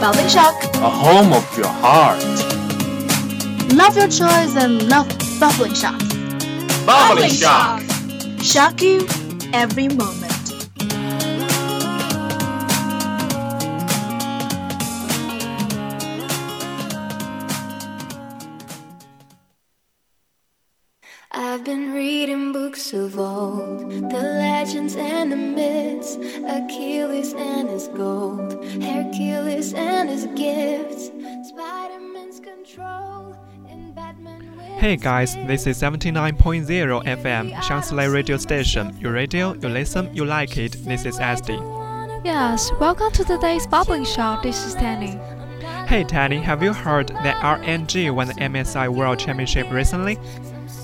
Bubbling 0.00 0.28
Shock. 0.28 0.54
A 0.76 0.88
home 0.88 1.34
of 1.34 1.58
your 1.58 1.68
heart. 1.68 2.24
Love 3.74 3.98
your 3.98 4.08
choice 4.08 4.56
and 4.56 4.88
love 4.88 5.06
Bubbling 5.38 5.74
Shock. 5.74 6.00
Bubbling, 6.86 6.86
Bubbling 6.86 7.30
Shock. 7.30 7.82
Shock 8.40 8.80
you 8.80 9.06
every 9.52 9.88
moment. 9.88 10.30
I've 21.32 21.62
been 21.62 21.92
reading 21.92 22.52
books 22.52 22.94
of 22.94 23.18
old, 23.18 23.90
the 23.90 24.18
legends 24.18 24.96
and 24.96 25.30
the 25.30 25.36
myths, 25.36 26.16
Achilles 26.16 27.34
and 27.34 27.68
his 27.68 27.88
gold, 27.88 28.00
Hercules 28.00 28.08
and 28.08 28.38
his 28.38 28.39
gifts, 30.40 31.10
Spider-Man's 31.50 32.40
control, 32.40 33.36
and 33.68 33.94
Batman. 33.94 34.40
Hey 34.78 34.96
guys, 34.96 35.34
this 35.46 35.66
is 35.66 35.78
79.0 35.82 37.04
FM, 37.04 37.52
Shanxi 37.56 38.10
Radio 38.10 38.38
Station. 38.38 38.96
Your 38.98 39.12
radio, 39.12 39.52
you 39.52 39.68
listen, 39.68 40.08
you 40.14 40.24
like 40.24 40.56
it. 40.56 40.72
This 40.82 41.04
is 41.04 41.18
SD. 41.18 42.24
Yes, 42.24 42.72
welcome 42.80 43.12
to 43.12 43.22
today's 43.22 43.66
Bubbling 43.66 44.06
Show. 44.06 44.38
This 44.42 44.64
is 44.64 44.72
Tenny. 44.72 45.20
Hey 45.86 46.04
Tenny, 46.04 46.38
have 46.38 46.62
you 46.62 46.72
heard 46.72 47.08
that 47.08 47.36
RNG 47.42 48.10
won 48.14 48.28
the 48.28 48.34
MSI 48.34 48.88
World 48.88 49.18
Championship 49.18 49.70
recently? 49.70 50.18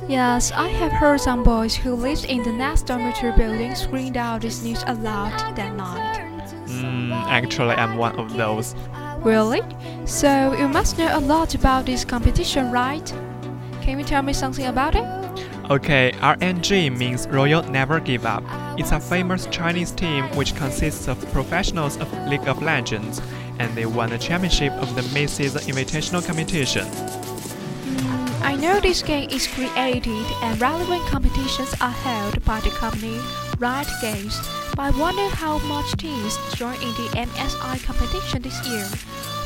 Yes, 0.06 0.52
I 0.52 0.68
have 0.68 0.92
heard 0.92 1.22
some 1.22 1.42
boys 1.42 1.74
who 1.74 1.94
lived 1.94 2.26
in 2.26 2.42
the 2.42 2.52
next 2.52 2.82
dormitory 2.82 3.32
building 3.32 3.74
screamed 3.74 4.18
out 4.18 4.42
this 4.42 4.62
news 4.62 4.84
aloud 4.86 5.56
that 5.56 5.74
night. 5.74 6.26
Hmm, 6.68 7.12
actually, 7.12 7.74
I'm 7.74 7.96
one 7.96 8.16
of 8.16 8.36
those. 8.36 8.74
Really? 9.26 9.60
So 10.04 10.52
you 10.56 10.68
must 10.68 10.98
know 10.98 11.10
a 11.10 11.18
lot 11.18 11.56
about 11.56 11.84
this 11.84 12.04
competition, 12.04 12.70
right? 12.70 13.04
Can 13.82 13.98
you 13.98 14.04
tell 14.04 14.22
me 14.22 14.32
something 14.32 14.66
about 14.66 14.94
it? 14.94 15.04
Okay, 15.68 16.12
RNG 16.18 16.96
means 16.96 17.26
Royal 17.26 17.64
Never 17.64 17.98
Give 17.98 18.24
Up. 18.24 18.44
It's 18.78 18.92
a 18.92 19.00
famous 19.00 19.46
Chinese 19.46 19.90
team 19.90 20.26
which 20.36 20.54
consists 20.54 21.08
of 21.08 21.18
professionals 21.32 21.96
of 21.96 22.06
League 22.28 22.46
of 22.46 22.62
Legends, 22.62 23.20
and 23.58 23.74
they 23.74 23.84
won 23.84 24.10
the 24.10 24.18
championship 24.18 24.72
of 24.74 24.94
the 24.94 25.02
mid-season 25.12 25.62
invitational 25.62 26.24
competition. 26.24 26.84
Mm, 26.84 28.42
I 28.42 28.54
know 28.54 28.78
this 28.78 29.02
game 29.02 29.28
is 29.30 29.48
created 29.48 30.26
and 30.40 30.60
relevant 30.60 31.04
competitions 31.06 31.74
are 31.80 31.90
held 31.90 32.44
by 32.44 32.60
the 32.60 32.70
company 32.70 33.18
Riot 33.58 33.88
Games, 34.00 34.38
but 34.76 34.94
I 34.94 35.00
wonder 35.00 35.26
how 35.34 35.58
much 35.60 35.96
teams 35.96 36.38
join 36.54 36.74
in 36.74 36.92
the 37.00 37.08
MSI 37.16 37.82
competition 37.82 38.42
this 38.42 38.68
year. 38.68 38.86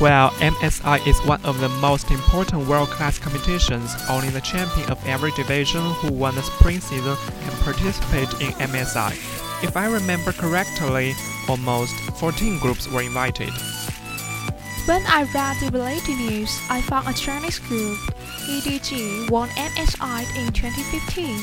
Well, 0.01 0.29
MSI 0.41 1.07
is 1.07 1.17
one 1.25 1.43
of 1.45 1.61
the 1.61 1.69
most 1.69 2.11
important 2.11 2.67
world-class 2.67 3.17
competitions. 3.19 3.95
Only 4.09 4.29
the 4.29 4.41
champion 4.41 4.91
of 4.91 4.99
every 5.07 5.31
division 5.31 5.81
who 5.81 6.11
won 6.11 6.35
the 6.35 6.41
spring 6.41 6.81
season 6.81 7.15
can 7.15 7.63
participate 7.63 8.29
in 8.41 8.51
MSI. 8.59 9.11
If 9.63 9.77
I 9.77 9.85
remember 9.87 10.33
correctly, 10.33 11.13
almost 11.47 11.93
14 12.19 12.59
groups 12.59 12.91
were 12.91 13.03
invited. 13.03 13.51
When 14.85 15.03
I 15.07 15.29
read 15.33 15.57
the 15.61 15.69
related 15.71 16.17
news, 16.17 16.59
I 16.69 16.81
found 16.81 17.07
a 17.07 17.13
Chinese 17.13 17.59
group, 17.59 17.97
EDG, 18.49 19.29
won 19.29 19.47
MSI 19.49 20.45
in 20.45 20.51
2015. 20.51 21.37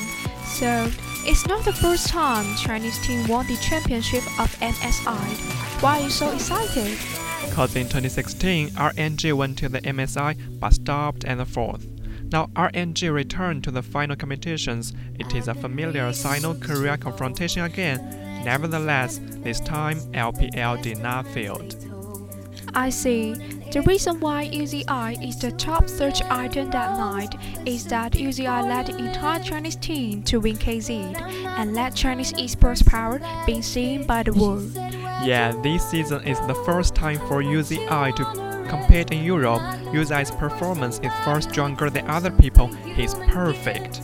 So, 0.45 0.91
it's 1.29 1.47
not 1.47 1.63
the 1.63 1.73
first 1.75 2.09
time 2.09 2.57
Chinese 2.57 2.99
team 3.07 3.29
won 3.29 3.47
the 3.47 3.57
championship 3.57 4.23
of 4.41 4.51
MSI. 4.61 5.83
Why 5.83 6.01
are 6.01 6.05
you 6.05 6.09
so 6.09 6.33
excited? 6.33 6.97
Because 7.45 7.77
in 7.77 7.85
2016, 7.85 8.71
RNG 8.71 9.35
went 9.35 9.59
to 9.59 9.69
the 9.69 9.83
MSI 9.83 10.59
but 10.59 10.73
stopped 10.73 11.27
at 11.27 11.37
the 11.37 11.45
fourth. 11.45 11.87
Now 12.33 12.47
RNG 12.57 13.13
returned 13.13 13.63
to 13.65 13.71
the 13.71 13.83
final 13.83 14.17
competitions. 14.17 14.95
It 15.19 15.35
is 15.35 15.49
a 15.49 15.55
familiar 15.55 16.11
Sino-Korea 16.15 16.97
confrontation 16.97 17.63
again. 17.63 18.43
Nevertheless, 18.43 19.21
this 19.43 19.61
time 19.61 19.99
LPL 20.13 20.81
did 20.81 20.99
not 20.99 21.27
field. 21.27 21.88
I 22.75 22.91
see. 22.91 23.35
The 23.73 23.83
reason 23.83 24.21
why 24.21 24.49
UZI 24.49 25.29
is 25.29 25.39
the 25.39 25.53
top 25.53 25.89
search 25.89 26.23
item 26.23 26.71
that 26.71 26.97
night 26.97 27.35
is 27.67 27.85
that 27.87 28.13
UZI 28.13 28.69
led 28.69 28.87
the 28.87 28.97
entire 28.97 29.43
Chinese 29.43 29.77
team 29.77 30.23
to 30.25 30.41
win 30.41 30.57
KZ 30.57 31.21
and 31.59 31.75
let 31.75 31.95
Chinese 31.95 32.33
esports 32.35 32.85
power 32.85 33.21
be 33.47 33.61
seen 33.63 34.07
by 34.07 34.23
the 34.23 34.33
world. 34.33 34.73
Yeah, 34.75 35.53
this 35.63 35.89
season 35.91 36.23
is 36.27 36.39
the 36.47 36.55
first 36.67 36.95
time 36.95 37.19
for 37.29 37.43
UZI 37.43 38.15
to 38.17 38.69
compete 38.69 39.11
in 39.11 39.25
Europe. 39.25 39.63
UZI's 39.93 40.31
performance 40.31 41.01
is 41.03 41.13
far 41.25 41.41
stronger 41.41 41.91
than 41.91 42.09
other 42.09 42.31
people. 42.31 42.69
He's 42.97 43.15
perfect. 43.15 44.01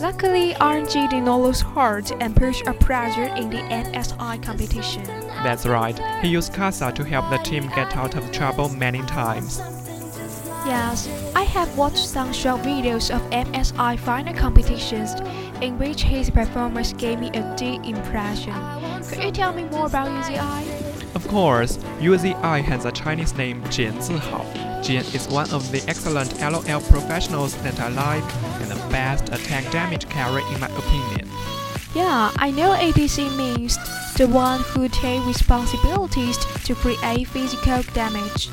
Luckily, 0.00 0.54
RNG 0.54 1.10
did 1.10 1.24
not 1.24 1.40
lose 1.40 1.60
heart 1.60 2.12
and 2.20 2.34
push 2.34 2.62
a 2.66 2.72
pressure 2.72 3.34
in 3.34 3.50
the 3.50 3.58
MSI 3.58 4.40
competition. 4.40 5.04
That's 5.42 5.66
right. 5.66 5.98
He 6.22 6.28
used 6.28 6.52
Kai'Sa 6.52 6.94
to 6.94 7.04
help 7.04 7.30
the 7.30 7.38
team 7.38 7.68
get 7.68 7.96
out 7.96 8.16
of 8.16 8.30
trouble 8.32 8.68
many 8.68 9.02
times. 9.02 9.60
Yes, 10.66 11.08
I 11.34 11.44
have 11.44 11.78
watched 11.78 12.06
some 12.06 12.32
short 12.32 12.60
videos 12.62 13.14
of 13.14 13.22
MSI 13.30 13.98
final 13.98 14.34
competitions 14.34 15.14
in 15.62 15.78
which 15.78 16.02
his 16.02 16.28
performance 16.28 16.92
gave 16.92 17.20
me 17.20 17.30
a 17.30 17.54
deep 17.56 17.84
impression. 17.84 18.52
Could 19.08 19.24
you 19.24 19.30
tell 19.30 19.52
me 19.54 19.64
more 19.64 19.86
about 19.86 20.08
UZI? 20.08 21.14
Of 21.14 21.26
course, 21.28 21.78
UZI 22.00 22.62
has 22.62 22.84
a 22.84 22.92
Chinese 22.92 23.34
name 23.34 23.62
Jian 23.64 23.94
Zihao. 23.94 24.44
Jian 24.84 25.14
is 25.14 25.26
one 25.28 25.50
of 25.50 25.72
the 25.72 25.82
excellent 25.88 26.38
LOL 26.40 26.80
professionals 26.82 27.54
that 27.62 27.80
I 27.80 27.88
like 27.88 28.34
and 28.60 28.70
the 28.70 28.88
best 28.90 29.28
attack 29.32 29.70
damage 29.72 30.08
carry 30.08 30.42
in 30.52 30.60
my 30.60 30.68
opinion. 30.68 31.28
Yeah, 31.94 32.30
I 32.36 32.50
know 32.50 32.70
ADC 32.74 33.36
means 33.36 33.78
the 34.18 34.26
one 34.26 34.60
who 34.60 34.88
take 34.88 35.24
responsibilities 35.24 36.36
to 36.64 36.74
create 36.74 37.28
physical 37.28 37.82
damage. 37.94 38.50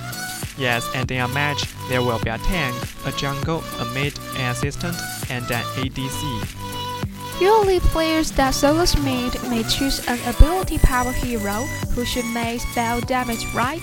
Yes, 0.60 0.88
and 0.94 1.10
in 1.10 1.22
a 1.22 1.28
match, 1.30 1.66
there 1.90 2.04
will 2.04 2.20
be 2.20 2.30
a 2.30 2.38
tank, 2.38 2.76
a 3.08 3.12
jungle, 3.14 3.64
a 3.80 3.86
mid, 3.86 4.14
an 4.38 4.52
assistant, 4.52 4.96
and 5.32 5.44
an 5.50 5.64
ADC. 5.82 7.42
Usually, 7.42 7.80
players 7.80 8.32
that 8.34 8.52
solos 8.52 8.96
mid 8.98 9.34
may 9.50 9.64
choose 9.64 10.08
an 10.08 10.20
ability 10.30 10.78
power 10.78 11.12
hero 11.12 11.66
who 11.96 12.06
should 12.06 12.26
make 12.26 12.62
spell 12.62 13.02
damage, 13.02 13.44
right? 13.56 13.82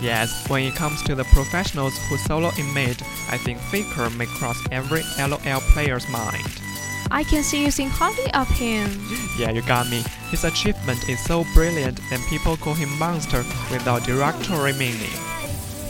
Yes, 0.00 0.48
when 0.48 0.64
it 0.64 0.74
comes 0.76 1.02
to 1.02 1.14
the 1.14 1.24
professionals 1.24 1.92
who 2.08 2.16
solo 2.16 2.50
in 2.56 2.72
mid, 2.72 3.02
I 3.30 3.36
think 3.36 3.58
Faker 3.58 4.08
may 4.10 4.26
cross 4.26 4.58
every 4.72 5.02
LOL 5.18 5.60
player's 5.72 6.08
mind. 6.08 6.67
I 7.10 7.24
can 7.24 7.42
see 7.42 7.64
you 7.64 7.70
think 7.70 7.90
highly 7.90 8.30
of 8.34 8.48
him. 8.48 8.90
Yeah, 9.38 9.50
you 9.50 9.62
got 9.62 9.88
me. 9.88 10.02
His 10.30 10.44
achievement 10.44 11.08
is 11.08 11.18
so 11.20 11.44
brilliant 11.54 12.00
that 12.10 12.20
people 12.28 12.56
call 12.56 12.74
him 12.74 12.98
monster 12.98 13.44
without 13.70 14.04
derogatory 14.04 14.74
meaning. 14.74 15.12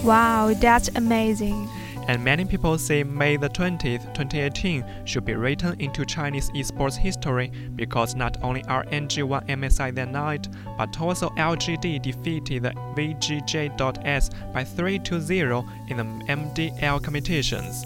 Wow, 0.05 0.55
that's 0.55 0.89
amazing. 0.95 1.69
And 2.09 2.25
many 2.25 2.47
people 2.47 2.79
say 2.79 3.05
May 3.05 3.37
the 3.37 3.51
20th, 3.51 4.03
2018 4.15 4.83
should 5.05 5.27
be 5.27 5.35
written 5.35 5.79
into 5.79 6.07
Chinese 6.07 6.51
esports 6.53 6.97
history 6.97 7.53
because 7.77 8.15
not 8.15 8.39
only 8.43 8.63
RNG 8.63 9.25
won 9.25 9.47
MSI 9.47 9.95
that 9.95 10.11
night, 10.11 10.49
but 10.79 10.99
also 10.99 11.29
LGD 11.31 12.01
defeated 12.01 12.63
the 12.63 12.71
VGJ.S 12.97 14.31
by 14.55 14.65
3 14.65 14.99
to 15.01 15.21
0 15.21 15.67
in 15.89 15.99
the 15.99 16.05
MDL 16.33 17.03
competitions. 17.05 17.85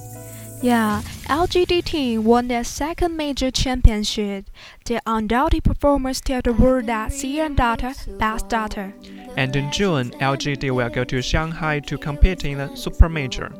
Yeah, 0.62 1.02
LGD 1.24 1.84
team 1.84 2.22
won 2.22 2.46
their 2.46 2.62
second 2.62 3.16
major 3.16 3.50
championship. 3.50 4.46
Their 4.84 5.00
undoubted 5.04 5.64
performers 5.64 6.20
tells 6.20 6.44
the 6.44 6.52
world 6.52 6.86
that 6.86 7.10
CN 7.10 7.56
Dota 7.56 7.92
best 8.16 8.48
Dota. 8.48 8.92
And 9.36 9.56
in 9.56 9.72
June, 9.72 10.12
LGD 10.20 10.70
will 10.70 10.88
go 10.88 11.02
to 11.02 11.20
Shanghai 11.20 11.80
to 11.80 11.98
compete 11.98 12.44
in 12.44 12.58
the 12.58 12.76
Super 12.76 13.08
Major. 13.08 13.52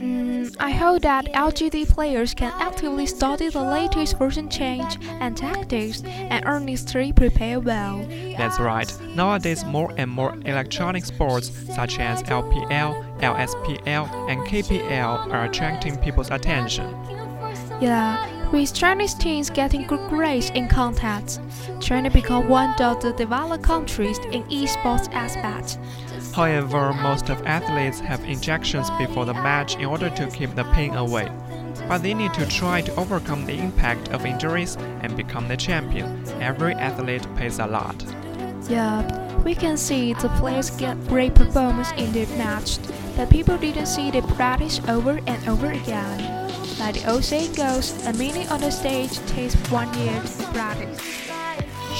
Mm, 0.00 0.56
I 0.58 0.70
hope 0.70 1.02
that 1.02 1.26
LGD 1.26 1.86
players 1.90 2.32
can 2.32 2.50
actively 2.58 3.04
study 3.04 3.50
the 3.50 3.60
latest 3.60 4.16
version 4.16 4.48
change 4.48 4.96
and 5.20 5.36
tactics 5.36 6.02
and 6.04 6.42
earnestly 6.46 7.12
prepare 7.12 7.60
well. 7.60 8.06
That's 8.38 8.58
right. 8.58 8.90
Nowadays, 9.14 9.62
more 9.66 9.92
and 9.98 10.10
more 10.10 10.34
electronic 10.46 11.04
sports 11.04 11.52
such 11.74 11.98
as 11.98 12.22
LPL, 12.22 13.20
LSPL, 13.20 14.30
and 14.30 14.40
KPL 14.48 15.30
are 15.32 15.44
attracting 15.44 15.98
people's 15.98 16.30
attention. 16.30 16.88
Yeah, 17.82 18.50
with 18.52 18.72
Chinese 18.72 19.12
teams 19.12 19.50
getting 19.50 19.86
good 19.86 20.08
grades 20.08 20.48
in 20.50 20.66
contests, 20.66 21.40
China 21.78 22.10
become 22.10 22.48
one 22.48 22.70
of 22.80 23.02
the 23.02 23.12
developed 23.12 23.64
countries 23.64 24.18
in 24.32 24.44
esports 24.44 25.12
aspect. 25.12 25.78
However, 26.32 26.92
most 26.92 27.28
of 27.28 27.44
athletes 27.46 28.00
have 28.00 28.24
injections 28.24 28.88
before 28.98 29.24
the 29.24 29.34
match 29.34 29.76
in 29.76 29.84
order 29.84 30.10
to 30.10 30.26
keep 30.28 30.54
the 30.54 30.64
pain 30.72 30.94
away. 30.94 31.30
But 31.88 32.02
they 32.02 32.14
need 32.14 32.32
to 32.34 32.46
try 32.46 32.82
to 32.82 32.94
overcome 32.96 33.46
the 33.46 33.58
impact 33.58 34.10
of 34.10 34.24
injuries 34.24 34.76
and 35.02 35.16
become 35.16 35.48
the 35.48 35.56
champion. 35.56 36.24
Every 36.40 36.74
athlete 36.74 37.26
pays 37.36 37.58
a 37.58 37.66
lot. 37.66 37.96
Yeah, 38.68 39.02
we 39.42 39.54
can 39.54 39.76
see 39.76 40.12
the 40.12 40.28
players 40.40 40.70
get 40.70 40.96
great 41.08 41.34
performance 41.34 41.90
in 41.96 42.12
their 42.12 42.28
match, 42.38 42.78
but 43.16 43.30
people 43.30 43.58
didn't 43.58 43.86
see 43.86 44.10
they 44.10 44.20
practice 44.20 44.80
over 44.88 45.18
and 45.26 45.48
over 45.48 45.72
again. 45.72 46.48
Like 46.78 46.94
the 46.94 47.10
old 47.10 47.24
saying 47.24 47.54
goes, 47.54 48.06
a 48.06 48.12
minute 48.12 48.50
on 48.50 48.60
the 48.60 48.70
stage 48.70 49.18
takes 49.26 49.54
one 49.70 49.92
year 49.98 50.22
to 50.22 50.44
practice. 50.52 51.29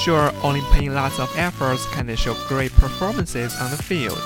Sure, 0.01 0.33
only 0.43 0.63
paying 0.73 0.95
lots 0.95 1.21
of 1.21 1.31
efforts 1.37 1.85
can 1.93 2.07
they 2.07 2.17
show 2.17 2.35
great 2.49 2.73
performances 2.73 3.55
on 3.61 3.71
the 3.71 3.77
field. 3.77 4.19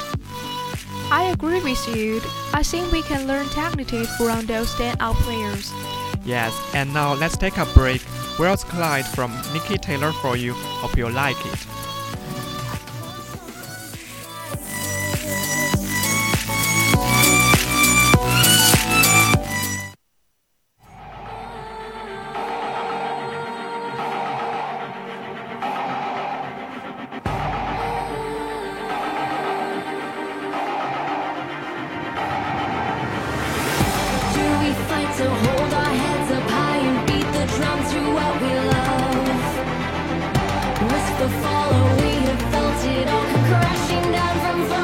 I 1.11 1.31
agree 1.33 1.61
with 1.61 1.97
you. 1.97 2.21
I 2.53 2.63
think 2.63 2.93
we 2.93 3.03
can 3.03 3.27
learn 3.27 3.47
technically 3.47 4.05
from 4.17 4.47
those 4.47 4.73
standout 4.73 5.17
players. 5.17 5.73
Yes, 6.25 6.55
and 6.75 6.95
now 6.95 7.15
let's 7.15 7.37
take 7.37 7.57
a 7.59 7.67
break. 7.75 8.03
World's 8.39 8.63
Collide 8.63 9.05
from 9.05 9.33
Nikki 9.53 9.77
Taylor 9.77 10.13
for 10.13 10.37
you. 10.37 10.53
Hope 10.55 10.97
you 10.97 11.09
like 11.11 11.45
it. 11.45 11.67
The 41.19 41.29
fall, 41.29 41.73
we 42.03 42.13
have 42.27 42.43
felt 42.53 42.85
it 42.85 43.09
all. 43.09 43.27
Crashing 43.49 44.13
down 44.13 44.37
from 44.45 44.84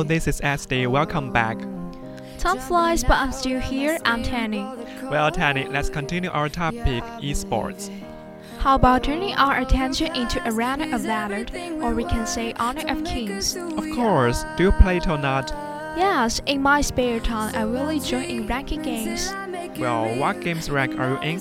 Hello, 0.00 0.08
this 0.08 0.26
is 0.26 0.40
SD. 0.40 0.86
Welcome 0.86 1.30
back. 1.30 1.58
Time 2.38 2.58
flies, 2.58 3.04
but 3.04 3.18
I'm 3.18 3.32
still 3.32 3.60
here. 3.60 3.98
I'm 4.06 4.22
Tenny. 4.22 4.66
Well, 5.10 5.30
Tenny, 5.30 5.66
let's 5.68 5.90
continue 5.90 6.30
our 6.30 6.48
topic 6.48 7.04
esports. 7.20 7.90
How 8.60 8.76
about 8.76 9.04
turning 9.04 9.34
our 9.34 9.58
attention 9.58 10.16
into 10.16 10.40
Arena 10.48 10.96
of 10.96 11.02
Valor, 11.02 11.44
or 11.82 11.92
we 11.94 12.04
can 12.04 12.26
say 12.26 12.54
Honor 12.54 12.90
of 12.90 13.04
Kings? 13.04 13.56
Of 13.56 13.84
course, 13.94 14.42
do 14.56 14.62
you 14.64 14.72
play 14.72 14.96
it 14.96 15.06
or 15.06 15.18
not? 15.18 15.50
Yes, 15.98 16.40
in 16.46 16.62
my 16.62 16.80
spare 16.80 17.20
time, 17.20 17.54
I 17.54 17.64
really 17.64 18.00
join 18.00 18.24
in 18.24 18.46
ranking 18.46 18.80
games. 18.80 19.30
Well, 19.78 20.16
what 20.18 20.40
games 20.40 20.70
rank 20.70 20.98
are 20.98 21.10
you 21.10 21.20
in? 21.20 21.40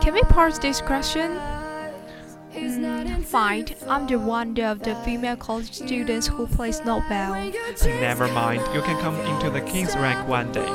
Can 0.00 0.14
we 0.14 0.22
pause 0.22 0.58
this 0.58 0.80
question? 0.80 1.30
Fine, 3.24 3.66
I'm 3.86 4.06
the 4.06 4.18
one 4.18 4.58
of 4.60 4.80
the 4.80 4.94
female 5.04 5.36
college 5.36 5.72
students 5.72 6.26
who 6.26 6.46
plays 6.46 6.80
Nobel. 6.84 7.52
Never 7.84 8.28
mind, 8.28 8.62
you 8.74 8.82
can 8.82 8.98
come 9.00 9.16
into 9.20 9.50
the 9.50 9.60
King's 9.60 9.94
rank 9.96 10.26
one 10.28 10.50
day. 10.52 10.66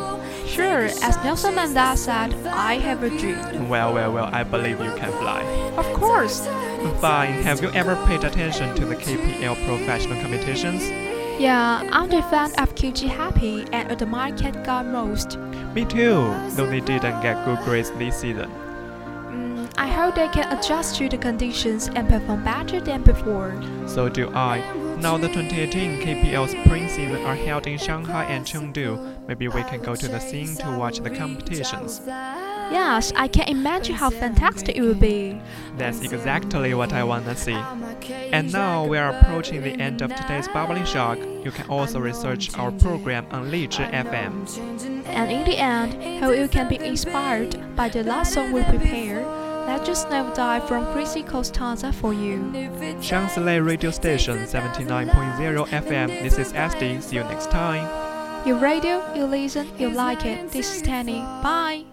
Sure, 0.48 0.84
as 0.86 1.18
Nelson 1.24 1.56
Mandela 1.56 1.98
said, 1.98 2.34
I 2.48 2.76
have 2.76 3.02
a 3.04 3.10
dream. 3.10 3.70
Well, 3.70 3.94
well, 3.94 4.14
well, 4.14 4.30
I 4.32 4.44
believe 4.44 4.80
you 4.80 4.94
can 4.96 5.12
fly. 5.14 5.42
Of 5.78 5.86
course. 5.94 6.46
Fine, 7.00 7.42
have 7.44 7.62
you 7.62 7.72
ever 7.72 7.96
paid 8.06 8.24
attention 8.24 8.76
to 8.76 8.86
the 8.86 8.96
KPL 8.96 9.56
professional 9.66 10.22
competitions? 10.22 10.84
Yeah, 11.40 11.90
I'm 11.92 12.10
the 12.10 12.22
fan 12.24 12.52
of 12.60 12.76
QG 12.76 13.10
Happy 13.10 13.66
and 13.72 13.92
admire 13.92 14.38
Cat 14.38 14.64
God 14.64 14.86
most. 14.86 15.38
Me 15.74 15.84
too, 15.86 16.32
though 16.52 16.68
they 16.68 16.82
didn't 16.82 17.22
get 17.22 17.44
good 17.46 17.58
grades 17.66 17.90
this 17.92 18.18
season. 18.18 18.52
Mm, 19.34 19.74
I 19.78 19.88
hope 19.88 20.16
they 20.16 20.28
can 20.28 20.56
adjust 20.56 20.96
to 20.98 21.10
the 21.10 21.18
conditions 21.18 21.90
and 21.96 22.08
perform 22.08 22.44
better 22.44 22.80
than 22.80 23.02
before. 23.02 23.60
So 23.88 24.08
do 24.08 24.30
I. 24.34 24.60
Now 25.00 25.18
the 25.18 25.28
2018 25.28 26.02
KPL 26.02 26.48
spring 26.48 26.88
season 26.88 27.26
are 27.26 27.36
held 27.36 27.66
in 27.66 27.80
Shanghai 27.80 28.26
and 28.26 28.46
Chengdu. 28.46 29.28
Maybe 29.28 29.48
we 29.48 29.64
can 29.64 29.82
go 29.82 29.96
to 29.96 30.08
the 30.08 30.20
scene 30.20 30.56
to 30.58 30.78
watch 30.78 31.00
the 31.00 31.10
competitions. 31.10 32.02
Yes, 32.72 33.12
I 33.16 33.28
can 33.28 33.48
imagine 33.48 33.96
how 33.96 34.10
fantastic 34.10 34.76
it 34.76 34.82
would 34.82 35.00
be. 35.00 35.40
That's 35.78 36.02
exactly 36.02 36.74
what 36.74 36.94
I 36.94 37.04
wanna 37.04 37.36
see. 37.36 37.58
And 38.32 38.52
now 38.52 38.86
we 38.86 38.98
are 38.98 39.12
approaching 39.16 39.62
the 39.62 39.80
end 39.80 40.02
of 40.02 40.16
today's 40.16 40.48
Bubbling 40.48 40.86
Shock. 40.86 41.20
You 41.44 41.52
can 41.52 41.70
also 41.70 42.00
research 42.00 42.58
our 42.58 42.72
program 42.72 43.26
on 43.32 43.52
Lizhi 43.52 43.90
FM. 43.92 44.34
And 45.08 45.32
in 45.32 45.44
the 45.46 45.58
end, 45.58 46.22
how 46.22 46.32
you 46.32 46.48
can 46.48 46.68
be 46.68 46.78
inspired 46.78 47.76
by 47.76 47.90
the 47.90 48.04
last 48.04 48.34
song 48.34 48.52
we 48.52 48.64
prepared. 48.64 49.26
Legends 49.68 50.06
Never 50.10 50.34
Die 50.36 50.60
from 50.68 50.86
Chrissy 50.92 51.24
Costanza 51.24 51.94
for 51.94 52.14
you. 52.14 52.38
Shanxi 53.00 53.66
Radio 53.66 53.92
Station 53.92 54.40
79.0 54.46 55.68
FM. 55.68 56.08
This 56.22 56.38
is 56.38 56.52
SD. 56.54 57.02
See 57.02 57.16
you 57.16 57.24
next 57.24 57.50
time. 57.50 57.88
You 58.46 58.58
radio, 58.58 59.02
you 59.16 59.26
listen, 59.26 59.70
you 59.80 59.90
like 59.90 60.26
it. 60.26 60.52
This 60.52 60.76
is 60.76 60.82
Tenny. 60.82 61.20
Bye. 61.42 61.93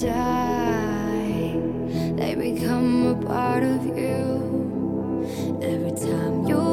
die, 0.00 1.60
they 2.16 2.34
become 2.34 3.06
a 3.08 3.14
part 3.26 3.62
of 3.62 3.84
you. 3.84 5.26
Every 5.60 5.92
time 5.92 6.46
you 6.46 6.69